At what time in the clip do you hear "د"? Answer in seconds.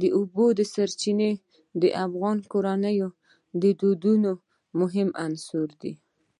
0.00-0.02, 1.82-1.84, 3.62-3.64